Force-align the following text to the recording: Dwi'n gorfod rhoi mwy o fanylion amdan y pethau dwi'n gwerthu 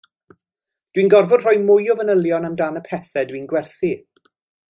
Dwi'n 0.97 1.11
gorfod 1.13 1.43
rhoi 1.43 1.59
mwy 1.67 1.91
o 1.95 1.97
fanylion 2.01 2.49
amdan 2.49 2.81
y 2.81 2.83
pethau 2.89 3.31
dwi'n 3.33 3.47
gwerthu 3.53 3.93